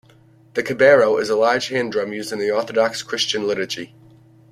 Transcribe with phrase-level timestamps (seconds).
[0.55, 3.93] The "kebero" is a large hand drum used in the Orthodox Christian liturgy.